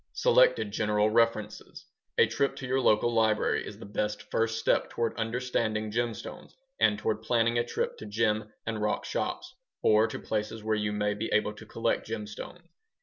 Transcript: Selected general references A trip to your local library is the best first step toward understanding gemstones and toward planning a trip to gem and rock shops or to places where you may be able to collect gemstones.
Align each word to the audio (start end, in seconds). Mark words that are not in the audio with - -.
Selected 0.13 0.71
general 0.71 1.11
references 1.11 1.85
A 2.17 2.25
trip 2.25 2.55
to 2.55 2.65
your 2.65 2.81
local 2.81 3.13
library 3.13 3.63
is 3.63 3.77
the 3.77 3.85
best 3.85 4.23
first 4.31 4.57
step 4.57 4.89
toward 4.89 5.15
understanding 5.15 5.91
gemstones 5.91 6.55
and 6.79 6.97
toward 6.97 7.21
planning 7.21 7.59
a 7.59 7.63
trip 7.63 7.97
to 7.99 8.07
gem 8.07 8.51
and 8.65 8.81
rock 8.81 9.05
shops 9.05 9.53
or 9.83 10.07
to 10.07 10.17
places 10.17 10.63
where 10.63 10.73
you 10.75 10.91
may 10.91 11.13
be 11.13 11.29
able 11.31 11.53
to 11.53 11.67
collect 11.67 12.07
gemstones. 12.07 12.63